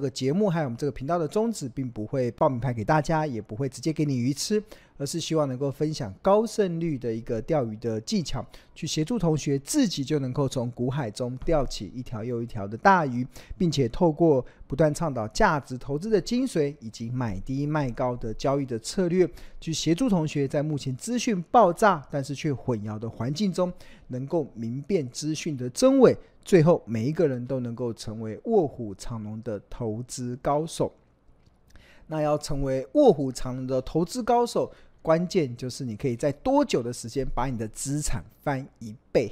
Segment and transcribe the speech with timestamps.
[0.00, 4.58] 这个节目还有我们这个频道的宗旨，并不会报名牌给大家，也不会直接给你鱼吃。
[5.00, 8.44] 而是希望能够分享高胜率的一个钓鱼的技巧，
[8.74, 13.26] 去协助同学自己就能够从股海中钓起一条又一条的大鱼，
[13.56, 19.26] 并且透过不断倡导价值投资的精髓以及买低卖高的交易的策略，
[19.58, 23.72] 去协助同学在目前资讯爆炸但是却混淆的环境中，
[24.08, 26.14] 能够明辨资讯的真伪，
[26.44, 30.92] 最后每一个人都能够成为卧虎藏龙的投资高手。
[32.06, 34.70] 那要成为卧虎藏龙的投资高手。
[35.02, 39.30] 关键就是你可以在多久的时间把你的资产翻一倍？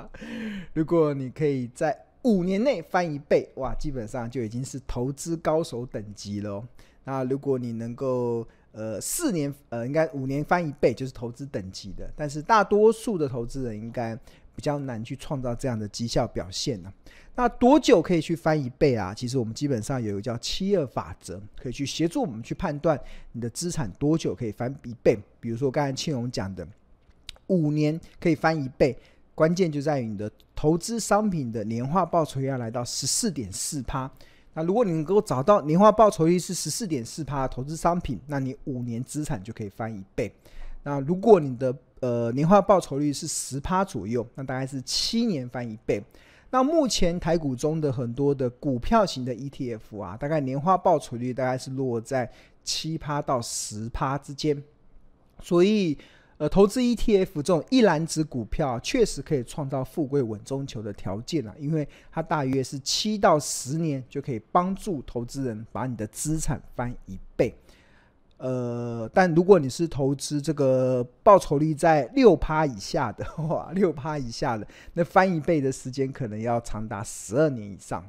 [0.72, 6.66] 如果你可以在五年内翻一倍，哇，基本上就已经是投资高手等级了。
[7.04, 12.10] 那如果你能够呃四年呃应该五年翻一倍，就是投资等级的。
[12.16, 14.16] 但是大多数的投资人应该
[14.56, 16.92] 比较难去创造这样的绩效表现呢。
[17.38, 19.12] 那多久可以去翻一倍啊？
[19.12, 22.98] 其实我们基本上有一个叫七二法则，可以去协助我们去判断
[23.32, 25.18] 你的资产多久可以翻一倍。
[25.38, 26.66] 比如说刚才庆荣讲的，
[27.48, 28.96] 五年可以翻一倍，
[29.34, 34.10] 关键就在于你的投资商品的年化报酬要来到十四点四趴。
[34.54, 40.32] 那如果你能够找到年化报酬率是十四点四趴的投资商品，那你五年资产就可以翻一倍。
[40.82, 46.02] 那如果你的呃年化报酬率是十趴左右，那大概是七年翻一倍。
[46.50, 52.30] 那目前台股中的很多的股票型的 ETF 啊，大概年化报酬率大概是落在
[52.62, 54.62] 七趴到十趴之间，
[55.40, 55.98] 所以
[56.38, 67.54] 呃，投资 ETF 这种一篮子股票确实可以创造富贵稳中求的条件啊，因为它大约是七到十年就可以帮助投资人把你的资产翻一倍。
[68.38, 78.04] 呃，但如果你是投资这个报酬率在六趴以下的话， 六趴以下的，那翻一倍的时间可能要长达十二年以上。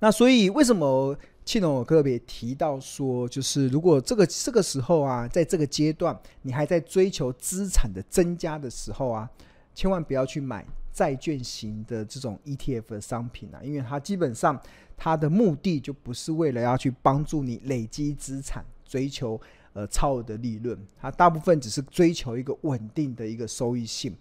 [0.00, 9.30] 那所以为什么庆隆有特别提到说，就是如果这个这个时候啊，在这个阶段你还在追求资产的增加的时候啊，
[9.72, 14.60] 千万不要去买债券型的这种 ETF 的商品啊，因为它基本上
[14.96, 18.64] 它的目的就不是为了要去帮助你累积资产。
[18.92, 19.40] 追求
[19.72, 24.14] 呃超额的利润，它大部分只是追求一个稳定的一个收益性。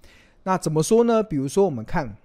[0.43, 1.21] 那怎么说呢？
[1.21, 2.15] 比如说我们看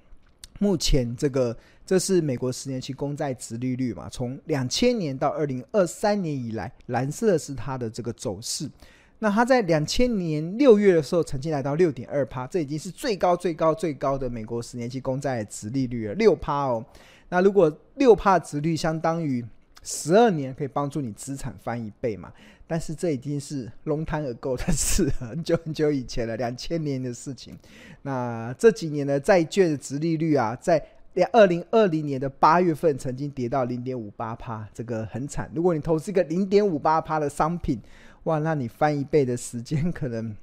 [0.61, 8.71] 目前这个，这是美国十年期公债殖利率嘛，从两千年到二零二三年以来，蓝色是它的这个走势。
[9.19, 16.85] 那它在两千年六月的时候，曾经来到六点二趴，这已经是最高最高最高的美国十年期公债殖利率了，六趴哦。
[17.29, 19.45] 那如果六趴殖率相当于
[19.87, 22.33] 十二年可以帮助你资产翻一倍嘛？
[22.67, 27.57] 但是这已经是 long time ago 的事，很久很久以前了，两千年的事情。
[28.03, 30.85] 那这几年的债券的殖利率啊，在
[31.31, 35.49] 二零二零年的八月份曾经跌到零点五八趴，这个很惨。
[35.55, 37.81] 如果你投资一个零点五八趴的商品，
[38.25, 40.37] 哇，那你翻一倍的时间可能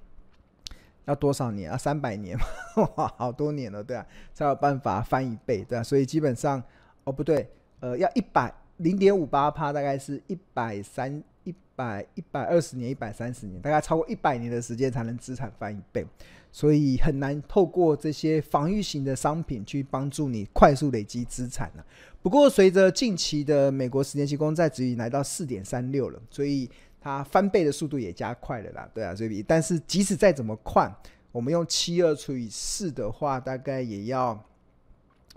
[1.04, 1.78] 要多少年啊？
[1.78, 2.38] 三百年，
[2.96, 5.84] 哇，好多年了，对啊，才有办法翻一倍，对啊。
[5.84, 6.64] 所以基本上，
[7.04, 7.50] 哦，不对，
[7.82, 8.54] 呃，要一百。
[8.78, 16.06] 零点五八趴，大概是一百三、一百、一百二十年、一百三十年，大概超过一百年的时间才能资产翻一倍，
[16.52, 21.86] 所以很难透过这些防御型的商品去帮助你快速累积资产了。
[22.22, 26.70] 不过，随着近期的美国十年期公债殖利率来到四点三六了，所以
[27.00, 28.90] 它翻倍的速度也加快了啦。
[28.94, 30.92] 对啊，所以但是即使再怎么快，
[31.32, 34.44] 我们用七二除以四的话，大概也要。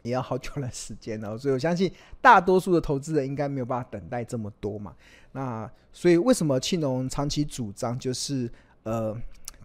[0.07, 4.95] 也要好久的时间哦，所以我相信大多数的投资人应该没有办法等待这么多嘛。
[5.33, 8.51] 那所以为什么庆农长期主张就是
[8.85, 9.15] 呃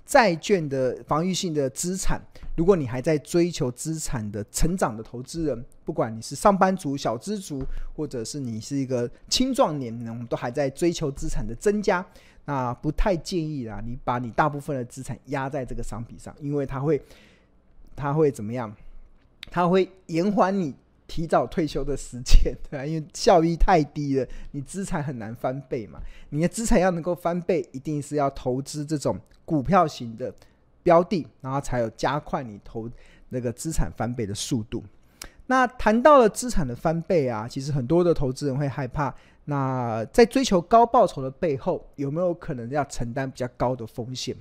[0.06, 2.20] 债券的防御性的资产？
[2.58, 7.64] 如果你还在追求资产的成长的投资人，不管你是上班族、小资族，
[7.96, 12.06] 或者是你是一个青壮年，我们都还在追求资产的增加，
[12.44, 13.82] 那不太建议啦。
[13.86, 17.02] 你把你大部分的资产压在这个商品上，因为它会
[17.96, 18.76] 它会怎么样？
[19.50, 20.74] 它会延缓你
[21.08, 26.00] 提早退休的时间， 对啊，因为效益太低了，你资产很难翻倍嘛。
[26.30, 30.34] 你的资产要能够翻倍，一定是要投资这种股票型的
[30.84, 32.90] 标的，然后才有加快你投
[33.30, 34.84] 那个资产翻倍的速度。
[35.48, 39.14] 那谈到了资产的翻倍啊，其实很多的投资人会害怕。
[39.46, 44.34] 那在追求高报酬的背后，有没有可能要承担比较高的风险？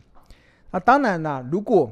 [0.70, 1.90] 那当然啦，如果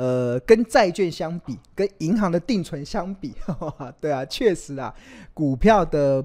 [0.00, 4.94] 呃，跟债券相比，跟银行的定存相比，呵 呵对啊，确实啊，
[5.34, 6.24] 股票的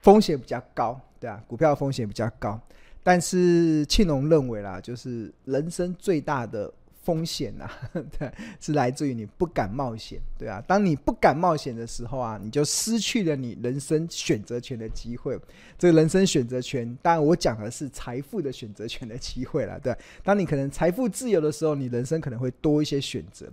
[0.00, 2.60] 风险比较高，对啊，股票风险比较高。
[3.04, 6.68] 但是庆隆认为啦，就是人生最大的
[7.06, 7.70] 风险呐、啊，
[8.18, 8.28] 对，
[8.60, 10.60] 是来自于你不敢冒险，对啊。
[10.66, 15.38] 当你不敢冒险的时候啊，你就失去了你人生选择权的机会。
[15.78, 19.96] 这个人生选择权，当然我讲的是财富的选择权的机会了，对。
[20.24, 23.46] 当你可能财富自由的时候，你人生可能会多一些选择。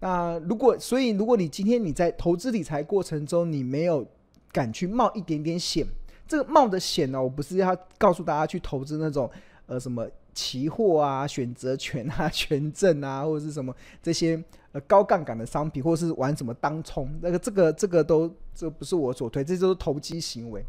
[0.00, 4.06] 那如果，所以如果你今天你在投资理财过程中，你没有
[4.50, 5.86] 敢去冒一点点险，
[6.26, 9.30] 这个冒的险呢，我不是要告诉大家去投资那种
[9.66, 10.08] 呃什么。
[10.34, 14.42] 期货啊，选择权啊， 权证啊，或者是什么这些
[14.72, 20.64] 呃高杠杆的商品，或者是玩什么当冲，那个这个这个都这不是我所推，这都是投机行为。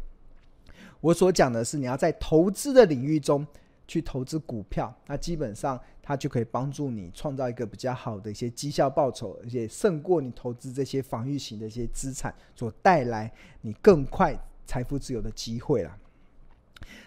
[1.00, 3.46] 我所讲的是你要在投资的领域中
[3.86, 13.30] 去投资股票，那基本上它就可以帮助你创造一个比较好的一些绩效报酬，而且胜过你投资这些防御型的一些资产所带来
[13.60, 14.34] 你更快
[14.64, 15.98] 财富自由的机会啦。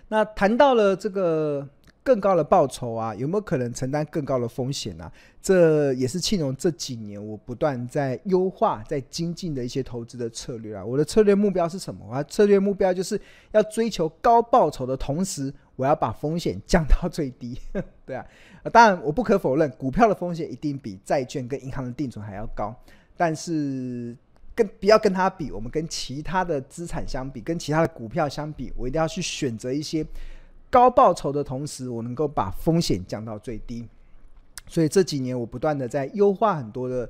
[0.10, 1.68] 那谈到了这个。
[2.10, 10.84] 更高的报酬啊，有没有可能承担更高的风险呢、这也是庆荣这几年我不断在优化、在精进的一些投资的策略啊。
[10.84, 12.04] 我的策略目标是什么？
[12.10, 13.22] 我的策略目标就是
[13.52, 17.56] 要追求高报酬的同时，我要把风险降到最低。
[18.08, 18.26] 对啊，
[18.74, 22.76] 当然我不可否认，股票的风险一定比债券跟银行的定存还要高。
[23.16, 24.18] 但是
[24.56, 30.04] 跟不要跟它比，我们跟其他的资产相比，跟其他的股票相比，我一定要去选择一些。
[30.70, 33.88] 高报酬的同时，我能够把风险降到最低，
[34.68, 37.10] 所以这几年我不断的在优化很多的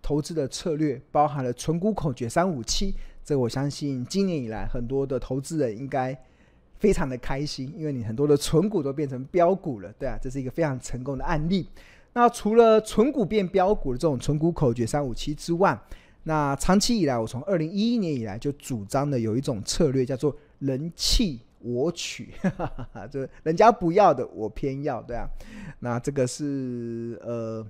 [0.00, 2.94] 投资的策略，包含了存股口诀三五七。
[3.24, 6.16] 这我相信今年以来很多的投资人应该
[6.78, 11.68] 非常的开心，因为你很多的存股都变成标股了，对啊，这是一个非常成功的案例。
[12.12, 15.78] 那除了存股变标股的这种存股口诀三五七之外，
[16.24, 22.32] 那长期以来，我从二零一一年以来就主张的有一种策略叫做人气我取，
[23.10, 25.28] 就是人家不要的，我偏要，对啊。
[25.80, 27.66] 那这个是呃，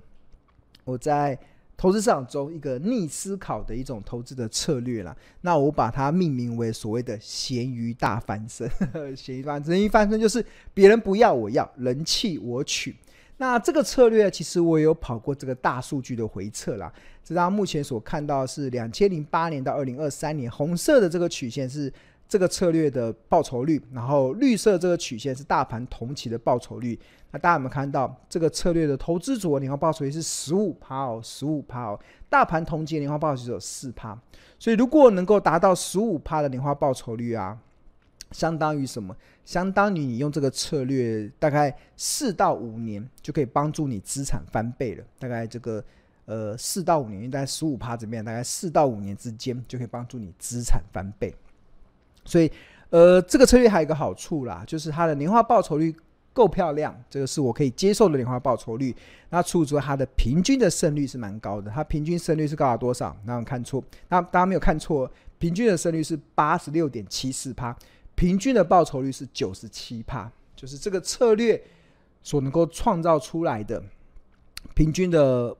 [0.85, 1.37] 我在
[1.75, 5.15] 投资市场中一个逆思考的一种投资的策略啦。
[5.41, 8.69] 那我把它命名为所谓的“咸鱼大翻身”。
[9.15, 12.95] 咸鱼翻身，咸鱼翻身就是别人不要，我要，人弃我取。
[13.37, 16.93] 那这个策略其实我也有跑过这个大数据的回测啦。
[17.23, 21.91] 这张目前所看到是两千零八年到二零二三年，红色的这个曲线是。
[22.31, 26.97] 这个策略的报酬率，然后绿色这个曲线是大盘同期的报酬率。
[27.31, 31.99] 那大家有没有看到这个策略的投资组合年化报酬率是十五趴哦，十五趴哦。
[32.29, 34.17] 大盘同期年化报酬率只有四趴，
[34.57, 37.59] 所以如果能够达到十五趴的年化报酬率啊，
[38.31, 39.13] 相当于什么？
[39.43, 45.03] 相当于你用这个策略大概四到五年就可以帮助你资产翻倍了。
[45.19, 45.83] 大概这个
[46.23, 51.35] 呃四到五年，大概十五趴这边，大概四到五年之间就可以帮助你资产翻倍。
[52.23, 52.51] 所以，
[52.89, 55.95] 呃，这个策略还有一个好处啦，就是它的年化报酬率
[56.33, 58.95] 够漂亮，这个是我可以接受的年化报酬率。
[59.29, 63.15] 那除此之外，它的平均的胜率是蛮高的，它平均胜率是高达多少？
[63.25, 65.09] 那我看错，那大家没有看错，
[65.39, 67.75] 平均的胜率是八十六点七四趴，
[68.15, 71.61] 平均的报酬率是九十七趴，就是这个策略
[72.21, 73.81] 所能够创造出来的
[74.75, 75.55] 平均的。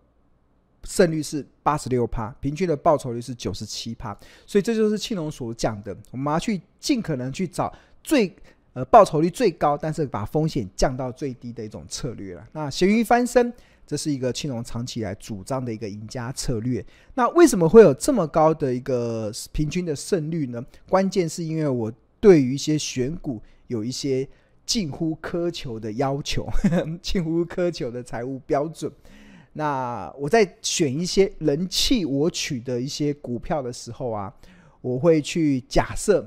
[0.83, 7.71] 胜率是八十六趴，平均的报酬率是九十七趴，所以这就是庆龙所讲的，我们要去尽可能去找
[8.03, 8.35] 最
[8.73, 12.47] 呃报酬率最高，但是把风险降到最低的一种策略了。
[12.53, 13.53] 那咸鱼翻身，
[13.85, 16.83] 这是一个庆龙长期以来主张的一个赢家策略。
[17.13, 20.65] 那为什么会有这么高的一个平均的胜率呢？
[20.89, 24.27] 关键是因为我对于一些选股有一些
[24.65, 26.47] 近乎苛求的要求，
[27.01, 28.91] 近乎苛求的财务标准。
[29.53, 34.33] 那我在选一些人弃我取的一些股票的时候啊，
[34.81, 36.25] 我会去假设，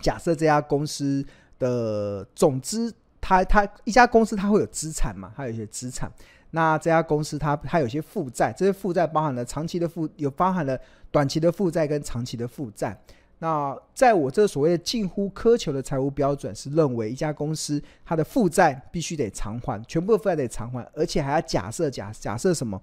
[0.00, 1.24] 假设这家公司
[1.58, 6.10] 的总资，它它一家公司它会有资产嘛，它有一些资产。
[6.52, 10.78] 那这家公司它它有些负债，这些负债包含了长期的负，有包含了
[11.10, 12.96] 短期的负债跟长期的负债。
[13.38, 22.80] 那在我这所谓的近乎苛求的财务标准是认为一家公司它的负债必须得偿还，全部的负债得偿还，而且还要假设假假设什么？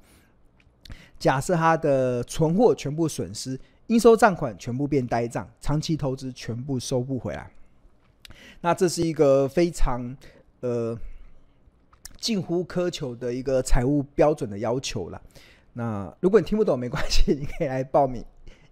[1.18, 7.50] 假设它的存货全部损失，应收账款全部变呆账，长期投资全部收不回来。
[8.62, 10.16] 那这是一个非常
[10.60, 10.96] 呃
[12.20, 15.20] 近乎苛求的一个财务标准的要求了。
[15.74, 18.24] 那如果你听不懂没关系，你可以来报名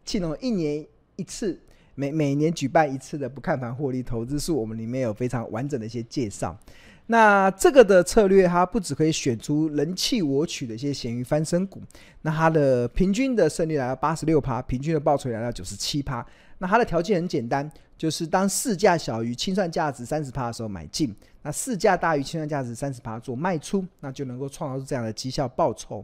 [0.06, 0.86] 庆农一年
[1.16, 1.60] 一次。
[2.02, 6.58] 每每年举办一次的不看盘获利投资是，我们里面有非常完整的一些介绍。
[7.06, 11.80] 那这个的策略，它不只可以选出人弃我取的一些咸鱼翻身股，
[12.24, 16.26] 那它的平均的胜率来到八十六趴，平均的报酬来到九十七趴。
[16.58, 26.04] 那它的条件很简单，就是当市价小于清算价值三十趴的时候买进，那市价大于清算价值三十趴做卖出，那就能够创造出这样的绩效报酬。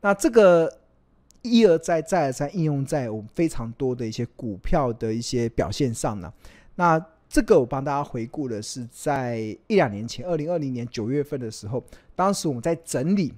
[0.00, 0.72] 那这个
[1.42, 6.32] 一而再再而三应用在我们非常多的一些股票的一些表现上呢。
[6.76, 11.82] 那这个我帮大家回顾的是在一两年前，二零二零年九月份的时候，
[12.14, 13.32] 当时我们在整理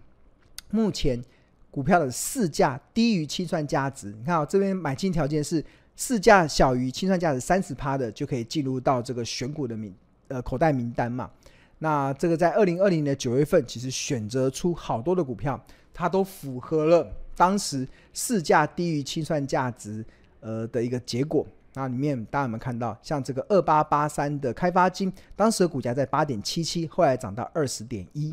[0.71, 1.23] 目前
[1.71, 4.09] 股票的市价低于清算价值。
[4.19, 5.65] 你看啊，这边买进条件是
[5.97, 9.95] 市价小于清算价值三十趴的，就可以进入到这个选股的名
[10.29, 11.31] 呃口袋名单嘛。
[11.79, 15.61] 那这个在二零二零年九月份，其实选择出好多的股票，
[15.93, 20.05] 它都符合了当时市价低于清算价值
[20.41, 21.47] 呃的一个结果。
[21.77, 28.33] 那里面大家有没有看到，像这个二八八三的开发金，当时的股价在八点七七，后来涨到二十点一。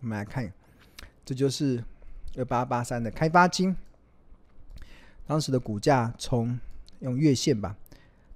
[0.00, 0.52] 我们来看，
[1.24, 1.84] 这就是
[2.36, 3.76] 二八八三的开发金，
[5.24, 6.58] 当时的股价从
[6.98, 7.76] 用月线吧，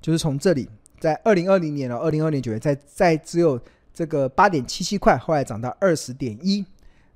[0.00, 0.68] 就是从这里，
[1.00, 3.60] 在二零二零年了，二零二零九月在在只有
[3.92, 6.64] 这个八点七七块，后来涨到二十点一。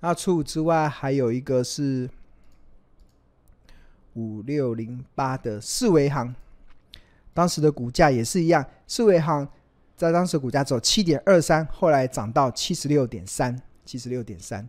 [0.00, 2.09] 那除此之外，还有一个是。
[4.19, 6.35] 五六零八的四维行，
[7.35, 8.65] 当时的股价也是一样。
[8.87, 9.47] 四维行
[9.95, 14.67] 在当时股价只有七点二三，后来涨到七十六点三，七十六点三。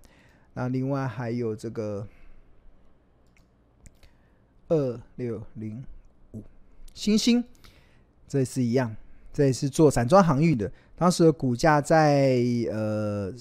[0.53, 2.05] 那另外还有这个
[4.67, 5.81] 二六零
[6.33, 6.43] 五
[6.93, 7.41] 星星，
[8.27, 8.93] 这也是一样，
[9.31, 10.69] 这也是做散装航运的。
[10.97, 13.33] 当时的股价在呃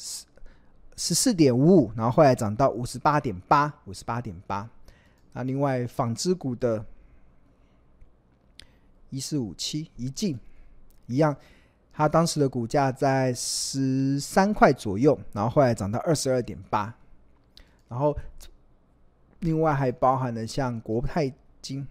[0.97, 4.69] 十四点五五，然后后来涨到五十八点八，五十八点八。
[5.33, 6.85] 那另外纺织股的
[9.11, 10.39] 一四五七一进
[11.07, 11.37] 一样，
[11.93, 16.95] 它当时的股价在十三块左右，然后后来涨到二十二点八。
[17.89, 18.17] 然后
[19.41, 21.87] 另外还包含了像国泰金，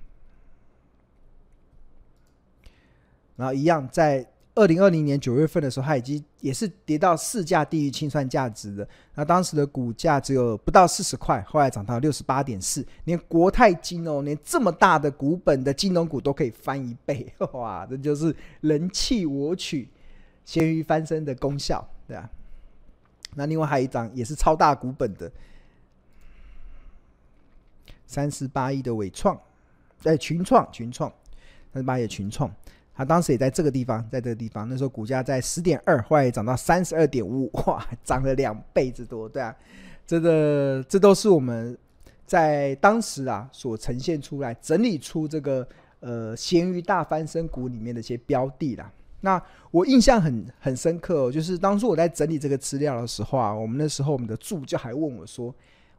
[3.36, 4.28] 然后一样在。
[4.56, 8.88] 二零二零年九月份的时候，它已经也是跌到市价低于清算价值的。
[9.14, 12.86] 那当时的股价只有不到四十块，后来涨到六十八点四。
[13.04, 17.86] 连国泰金哦，连这么大的股本的金融股都可以翻一倍， 哇！
[17.86, 19.90] 这就是人弃我取、
[20.46, 22.30] 咸鱼翻身的功效，对啊。
[23.36, 25.30] 那另外还有一张也是超大股本的
[28.08, 29.38] 三十八亿的伟创，
[30.04, 31.12] 哎，群创，群创，
[31.74, 32.50] 三十八亿群创。
[32.98, 39.54] 他当时也在这个地方，在这个地方，那时候股价在十点二，后来涨到三十二点五，哇，涨了两倍之多，对啊，
[40.08, 41.78] 这个这都是我们
[42.26, 45.68] 在当时啊所呈现出来、整理出这个
[46.00, 48.90] 呃咸鱼大翻身股里面的一些标的啦。
[49.20, 55.54] 那我印象很很深刻哦，就是当初我在整理这个资料的时候啊，我们那时候我们的助教还问我说：“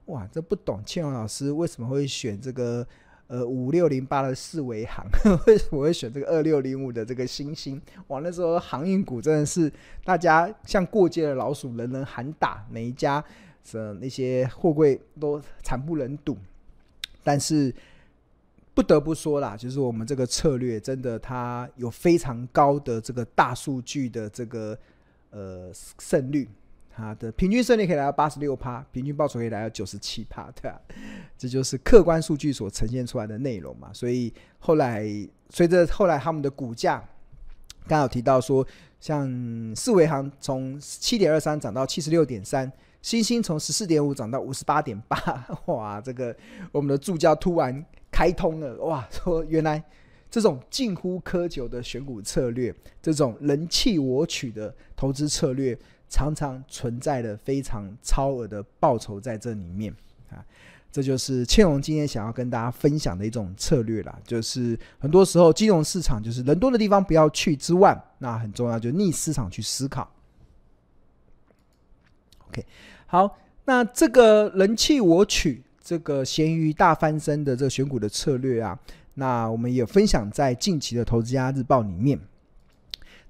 [0.06, 2.86] 哇，这不懂庆荣老师为什么会选这个？”
[3.28, 5.04] 呃，五六零八的四维航，
[5.48, 7.80] 为什么会选这个二六零五的这个星星？
[8.06, 9.72] 哇，那时候航运股真的是
[10.04, 13.22] 大家像过街的老鼠，人人喊打，每一家
[13.72, 16.38] 的那些货柜都惨不忍睹。
[17.24, 17.74] 但是
[18.74, 24.78] 不得不说啦，就是我们这个策略真的它有非常高的这个大数据的这个
[25.30, 26.48] 呃胜率。
[26.96, 30.80] 它的平均胜率可以来到八十六趴，平均报酬可以来到九十七趴， 对啊，
[31.36, 33.90] 这就是客观数据所呈现出来的内容嘛。
[33.92, 35.06] 所以后来
[35.50, 37.06] 随着后来他们的股价，
[37.86, 38.66] 刚好提到说，
[38.98, 39.30] 像
[39.76, 42.72] 四维行从七点二三涨到七十六点三，
[43.02, 46.34] 星星从十四点五涨到五十八点八， 哇，这个
[46.72, 49.84] 我们的助教突然开通了，哇， 说原来
[50.30, 55.78] 这种近乎苛求的选股策略，这种人弃我取的投资策略。
[56.08, 59.92] 常常存在的非常超额的报酬在这里面
[60.30, 60.38] 啊，
[60.92, 64.18] 这就是庆荣今天想要跟大家分享的一种策略啦。
[64.24, 70.08] 就是很多时候金融市场就是人多的地方不要去之外，那很重要就逆市场去思考。
[72.48, 72.64] OK，
[73.06, 78.78] 好，那这个人弃我取，这个咸鱼大翻身的这个选股的策略啊，
[79.14, 82.18] 那我们也分享在近期的投资家日报里面。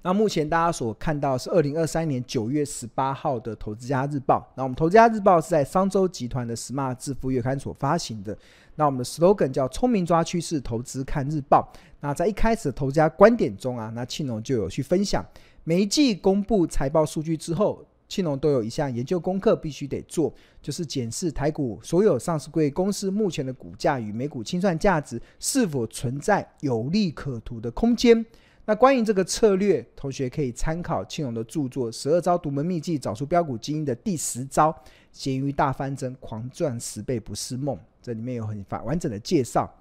[0.07, 4.39] 那目前大家所看到是二零二三年九月十八号的《投资家日报》。
[4.55, 8.37] 那我们《投资家日报》是在商周集团的 Smart 致富月刊所发行的。
[8.75, 11.69] 那我们的 slogan 叫“聪明抓趋势，投资看日报”。
[11.99, 15.25] 那在一开始的投资家观点中啊，那庆农就有去分享，
[15.65, 28.25] 每一季公布财报数据之后，庆农都有一项研究功课必须得做，就是检视台股所有上市柜公司目前的股价与每股清算价值是否存在有利可图的空间。
[28.69, 34.77] 那关于这个策略，同学可以参考庆荣的著作《十二招独门秘技找出标股精英》的第十招
[35.13, 37.79] “咸鱼大翻身，狂赚十倍不是梦”。
[38.03, 39.73] 这里面有很完整的介绍。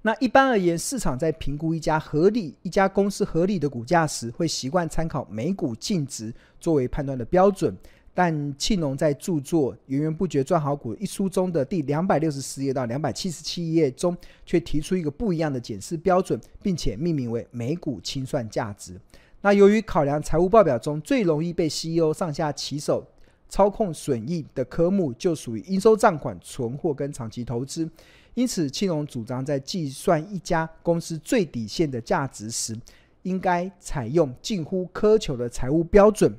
[0.00, 7.76] 那一般而言，市场在评估一家合理、一家公司合理的股价时，会习惯参考每股净值作为判断的标准。
[8.16, 14.16] 但庆隆在著作《源源不绝赚好股》一书中的第两百六十四页到两百七十七页中，
[14.46, 18.98] 却提出一个不一样的检视标准，并且命名为每股清算价值。
[19.40, 23.04] 那由于考量财务报表中最容易被 CEO 上下其手
[23.48, 27.90] 操控损益的科目，就属于应收账款、存货跟长期投资，
[28.34, 32.78] 因此庆隆主张在计算一家公司最底线的价值时，
[33.22, 36.32] 应该采用近乎苛求的财务标准。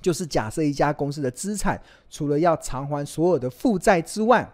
[0.00, 4.48] 就是假设一家公司的资产除了要偿还所有的负债之外，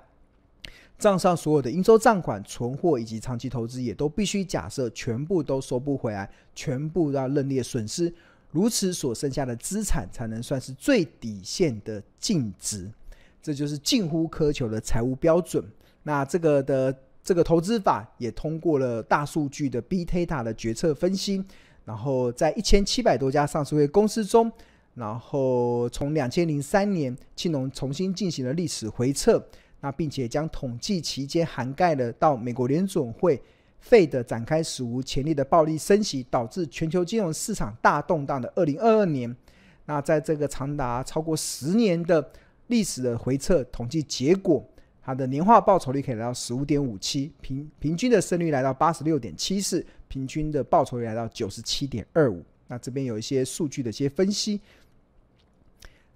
[0.96, 8.12] 账上所有的应收账款、存货以及长期投资也都必须假设全部都收不回来，全部要认列损失，
[8.52, 12.88] 如此所剩下的资产才能算是最底线的净值。
[13.42, 15.62] 这就是近乎苛求的财务标准。
[16.04, 21.44] 那这个的这个投资法也通过了大数据的 B Data 的决策分析，
[21.84, 24.50] 然后在一千七百多家上市会公司中。
[24.94, 29.44] 然后从两千零三年，庆农重新进行了历史回测，
[29.80, 33.42] 那并且将统计期间涵盖了到美国联准会
[33.80, 39.34] 费的展开史无前例的暴力升息，导致全球金融市场大动荡的二零二二年。
[39.86, 42.30] 那在这个长达超过十年的
[42.68, 44.64] 历史的回测统计结果，
[45.02, 52.42] 它的年化报酬率可以来到十五点五七，平平均的胜率来到八十六点七四，平均的报酬率来到九十七点二五。
[52.68, 54.60] 那这边有一些数据的一些分析。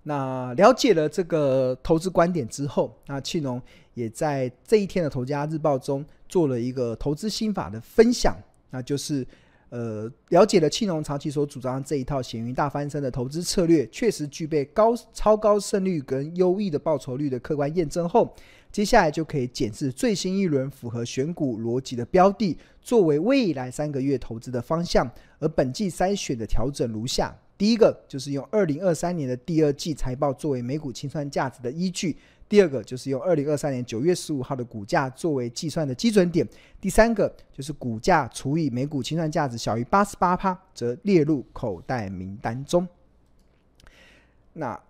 [0.05, 3.61] 那了解了这个投资观点之后，那庆农
[3.95, 8.35] 也在这一天的《投家日报》中做了一个投资心法的分享，
[8.71, 9.27] 那就是
[9.69, 18.35] 呃了解了庆农长期所主张这一套咸鱼大翻身的投资策略，确实具备高超高胜率跟优异的报酬率的客观验证后，
[18.73, 27.37] 接下来就可以检视最新一轮符合选股逻辑的标的，作为未来三个月投资的方向，而本季筛选的调整如下。
[27.59, 32.15] 第一个就是用二零二三年的第二季财报作为每股清算价值的依据；
[32.49, 36.47] 第二个就是用二零二三年九月十五号的股价作为计算的基准点；
[36.81, 42.87] 第三个就是股价除以每股清算价值小于八十八趴，则列入口袋名单中。
[44.53, 44.81] 那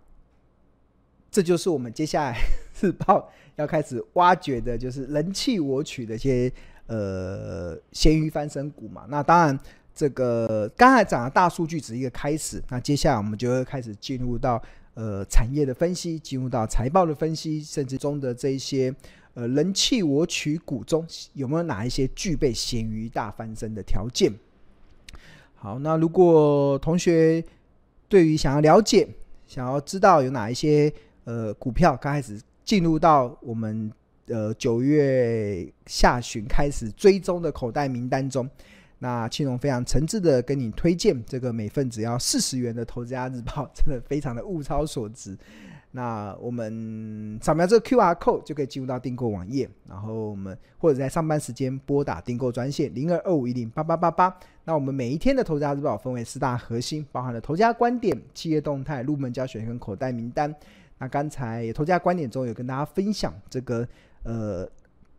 [1.31, 2.39] 这就是我们接下来
[2.83, 6.53] 日报要开始挖掘的，就是人气我取的一些
[6.87, 9.07] 呃咸鱼翻身股嘛。
[9.09, 9.59] 那当然。
[9.99, 14.63] 这个刚才讲的大数据只是一个开始，那接下来我们就会开始进入到
[14.95, 18.95] 呃产业的分析，进入到财报的分析，甚至中的这一些
[19.35, 24.33] 呃人弃我取股中有没有哪一些具备咸鱼大翻身的条件？
[25.57, 27.43] 好，那如果同学
[28.09, 29.05] 对于想要了解、
[29.49, 30.93] 想要知道有哪一些
[31.25, 33.91] 呃股票刚开始进入到我们
[34.29, 38.49] 呃九月下旬开始追踪的口袋名单中。
[39.01, 45.37] 那庆农非常诚挚的跟你推荐这个每份只要四十元的《投资家日报》，真的非常的物超所值。
[45.91, 54.37] 那我们扫描这个 QR code 就可以进入到订购网页，然后我们或者在上班时间拨打订购专线零二二五一零八八八八。
[54.65, 60.55] 那我们每一天的《投资家日报》分为四大核心，包含了投家观点、企业动态、入门教学跟口袋名单。
[60.99, 63.89] 那刚才投家观点中有跟大家分享这个
[64.25, 64.69] 呃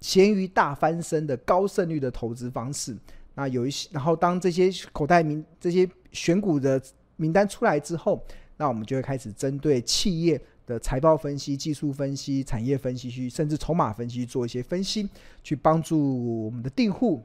[0.01, 2.95] 咸鱼大翻身的高胜率的投资方式。
[3.39, 6.81] 啊有一些，然后当这些口袋名、这些选股的
[7.15, 8.21] 名单出来之后，
[8.57, 15.07] 那我们就会开始针对企业的财报分析、技术分析、产业分析去，甚至筹码分析做一些分析，
[15.41, 17.23] 去帮助我们的订户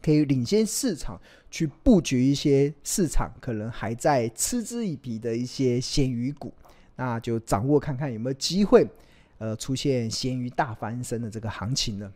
[0.00, 6.54] 可以领先市场，去布局一些市场可能还在嗤之以鼻的一些咸鱼股，
[6.94, 8.88] 那就掌握看看有没有机会，
[9.38, 12.12] 呃，出现咸鱼大翻身的这个行情呢？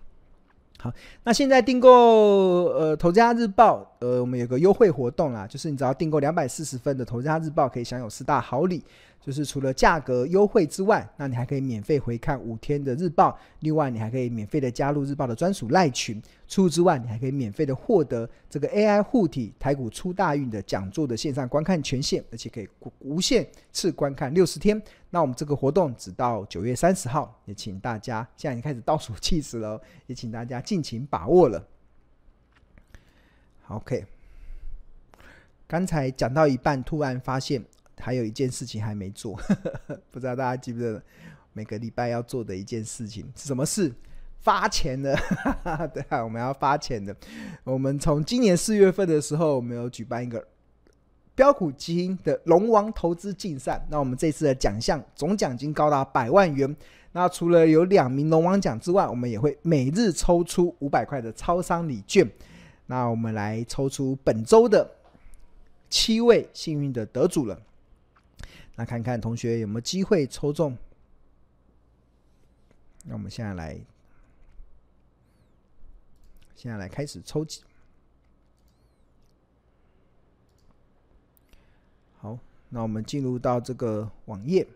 [0.79, 0.93] 好，
[1.25, 8.83] 那现在订购呃《投资家日报》呃，我们有个优惠活动啦，就是你只要订购两百四十分的《投资家日报》，可以享有四大好礼。
[9.19, 13.37] 就是除了价格优惠之外，那你还可以免费回看五天的日报。
[13.59, 16.23] 另外，你还可以免费的加入日报的专属赖群。
[16.47, 22.69] 除此之外，你还可以免费的获得这个 AI 护体台股出大运的讲座的线上观看权限，而且可以
[23.01, 24.81] 无限次观看六十天。
[25.17, 31.67] 那我们这个活动只到九月三十号，也请大家现在已经开始倒数计时了，也请大家尽情把握了。
[33.69, 34.05] OK，
[35.67, 37.65] 刚才讲到一半，突然发现。
[37.99, 39.41] 还有一件事情还没做，
[40.13, 41.03] 不知道大家记不记得
[41.55, 43.91] 每个礼拜要做的一件事情是什么事？
[44.41, 45.19] 发钱的，
[45.95, 47.17] 对啊，我们要发钱的。
[47.65, 50.47] 我们从今年四月份的时候，我们有举办一个
[51.37, 53.87] 标股基因的龙王投资竞赛。
[53.89, 56.75] 那我们这次的奖项总奖金高达百万元。
[57.13, 62.29] 那除了有两名龙王奖之外，我们也会每日抽出五百块的超商礼券。
[62.87, 64.91] 那我们来抽出本周的
[65.89, 67.61] 七位幸运的得主了。
[68.75, 70.77] 那看看同学有没有机会抽中？
[73.05, 73.79] 那我们现在来，
[76.55, 77.63] 现在来开始抽集。
[82.19, 82.39] 好，
[82.69, 84.67] 那我们进入到这个网页。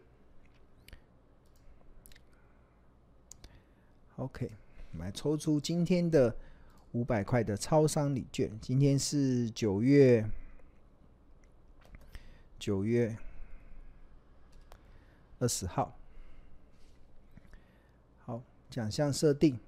[4.16, 4.50] OK，
[4.92, 6.34] 我们来抽出今天的
[6.92, 8.50] 五百块的超商礼券。
[8.60, 10.24] 今天是九月
[12.58, 13.16] 九月。
[15.42, 15.96] 二十号，
[18.26, 19.58] 好，奖项设定，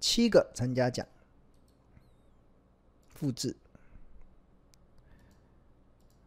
[0.00, 1.06] 七个参加奖，
[3.14, 3.56] 复制，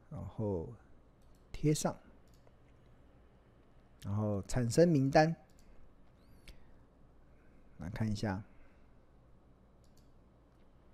[0.09, 0.67] 然后
[1.51, 1.97] 贴上。
[4.05, 5.35] 然后产生名单，
[7.79, 8.41] 来看一下，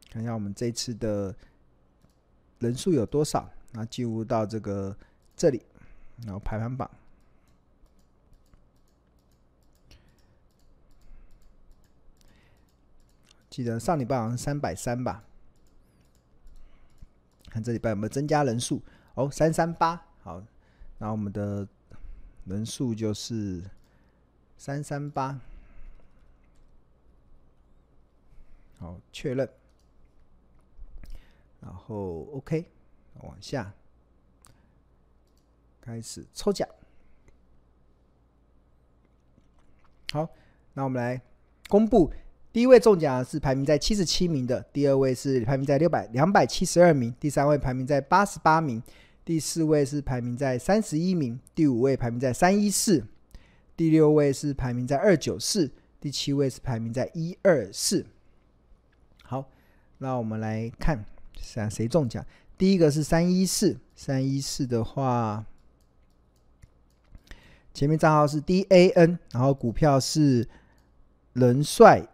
[0.10, 1.34] 看一下我们这次的
[2.58, 3.48] 人数有多少。
[3.72, 4.98] 那进入到这个
[5.36, 5.62] 这里，
[6.24, 6.90] 然后排行榜，
[13.56, 15.24] 记得上礼拜好像三百三吧？
[17.50, 18.82] 看这礼拜有没有增加人数？
[19.13, 20.06] 哦，三三八。
[20.24, 20.44] 好，
[20.98, 21.65] 那我们的。
[22.48, 23.63] 人数就是
[24.56, 25.39] 三三八，
[28.78, 29.50] 好，确认，
[31.60, 32.70] 然后 OK，
[33.22, 33.74] 往下
[35.82, 36.70] 开始抽奖。
[40.12, 40.30] 好，
[40.76, 41.20] 那我们来
[41.68, 42.13] 公布，
[42.56, 48.82] 第一位中奖是排名在七十七名的，第二位是排名在六百两百七十二名，第三位排名在八十八名。
[49.26, 53.04] 第四位是排名在三十一名，第五位排名在三一四，
[53.76, 58.06] 第六位是排名在二九四，第七位是排名在一二四。
[59.24, 59.50] 好，
[59.98, 61.04] 那我们来看，
[61.38, 62.26] 想谁中奖。
[62.58, 65.44] 第一个是三一四，三一四的话，
[67.74, 70.48] 前面账号是 DAN，然后股票是
[71.34, 72.08] 仁帅、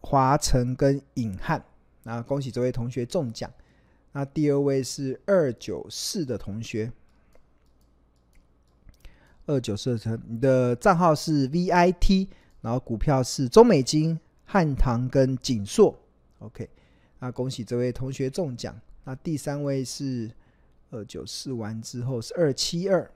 [0.00, 1.64] 华晨跟尹汉。
[2.02, 3.50] 那恭喜这位同学中奖。
[4.12, 6.90] 那第二位是二九四的同学，
[9.46, 12.28] 二九四的，你的账号是 VIT，
[12.62, 15.94] 然后股票是中美金、汉唐跟景硕。
[16.38, 16.68] OK，
[17.18, 18.74] 那恭喜这位同学中奖。
[19.04, 20.30] 那第三位是
[20.90, 23.08] 二九四完之后是二七二，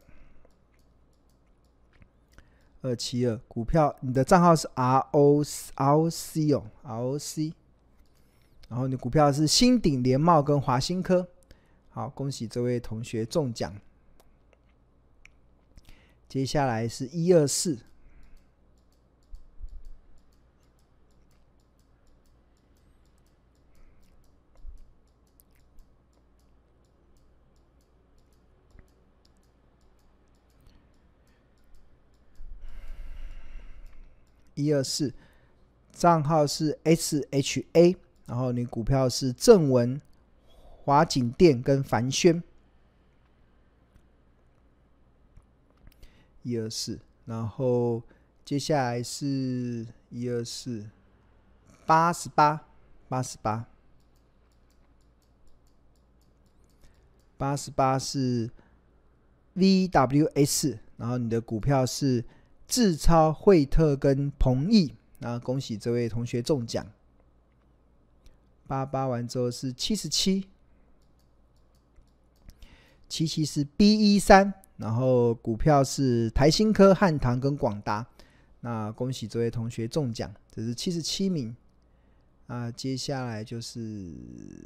[2.82, 5.42] 二七二股票，你的账号是 R O
[5.74, 7.52] R C 哦，ROC。
[8.68, 11.28] 然后你股票是新鼎联茂跟华新科，
[11.90, 13.74] 好，恭喜这位同学中奖。
[16.28, 17.78] 接下来是一二四，
[34.54, 35.12] 一二四，
[35.92, 37.96] 账号是 SHA。
[38.24, 40.00] 然后你股票是正文、
[40.84, 42.42] 华景店跟凡轩，
[46.42, 48.02] 一二四，然后
[48.44, 50.88] 接下来是一二四
[51.84, 52.64] 八十八
[53.08, 53.66] 八十八
[57.36, 58.50] 八十八是
[59.56, 62.24] VWS，然后你的股票是
[62.72, 66.86] 智超、惠特跟鹏毅，那恭喜这位同学中奖。
[68.66, 70.48] 八八完之后是七十七，
[73.10, 78.06] 七七是 B 一三，然后股票是台新科、汉唐跟广达。
[78.60, 81.54] 那恭喜这位同学中奖，这是七十七名。
[82.46, 84.14] 啊，接下来就是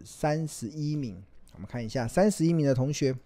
[0.04, 1.20] 三十一名，
[1.54, 3.16] 我们看一下三十一名的同学。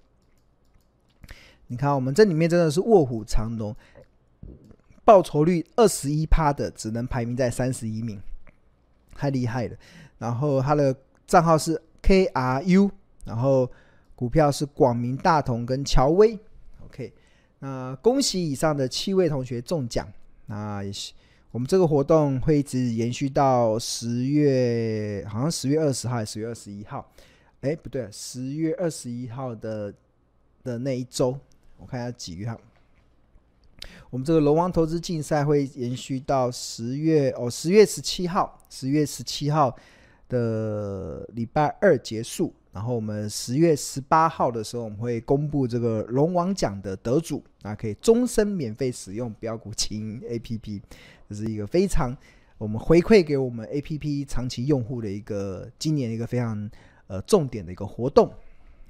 [1.67, 3.77] 你看，我们这里面真的是卧虎藏龙，
[5.05, 8.21] 报酬率二十一趴的，只能排名在三十一名，
[9.15, 9.77] 太厉害了。
[10.19, 10.95] 然后他的
[11.27, 12.91] 账号是 KRU，
[13.25, 13.71] 然后
[14.15, 16.39] 股票是广明大同跟乔威。
[16.85, 17.13] OK，
[17.61, 20.07] 那恭喜以上的七位同学中奖。
[20.47, 21.13] 那也是
[21.53, 27.11] 我们这个活动会一直延续到十月，好像十月二十号还是十月二十一号？
[27.63, 29.93] 哎，不对，十月二十一号的
[30.63, 31.39] 的那一周，
[31.79, 32.59] 我看一下几月哈。
[34.11, 39.77] 我们这个龙王投资竞赛会延续到十月哦，十月十七号，十月十七号
[40.29, 42.53] 的礼拜二结束。
[42.73, 50.81] 然后我们十月十八号的时候，我们会公布这个龙王奖的得主，那可以终身免费使用标股金 APP，
[51.29, 52.17] 这是一个非常
[52.59, 56.71] 我们回馈给我们 APP 长期用户的一个今年一个非常
[57.09, 58.33] 呃重点的一个活动。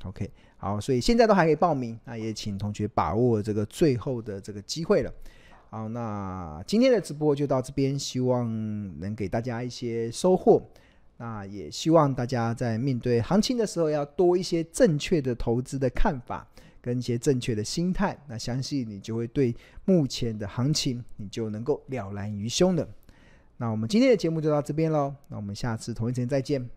[0.05, 0.31] OK。
[0.61, 5.11] 好，所以现在都还可以报名，那也请同学把握这个最后的这个机会了。
[5.71, 8.47] 好，那今天的直播就到这边，希望
[9.01, 10.63] 能给大家一些收获。
[11.17, 16.47] 那也希望大家在面对行情的时候，要多一些正确的投资的看法，
[16.83, 18.19] 跟一些正确的心态。
[18.29, 22.87] 那相信你就会对目前的行情，你就能够了然于胸的。
[23.57, 26.69] 那我们今天的节目就到这边喽，那我们下次同一时间再见。